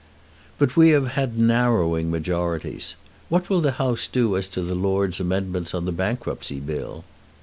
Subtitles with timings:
[0.57, 2.95] "But we have had narrowing majorities.
[3.29, 7.03] What will the House do as to the Lords' amendments on the Bankruptcy Bill?"